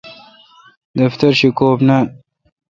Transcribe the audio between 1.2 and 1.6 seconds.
شی